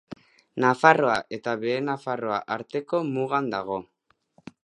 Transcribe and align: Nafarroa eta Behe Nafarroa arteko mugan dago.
Nafarroa 0.63 1.17
eta 1.37 1.53
Behe 1.65 1.83
Nafarroa 1.89 2.41
arteko 2.57 3.05
mugan 3.13 3.53
dago. 3.57 3.81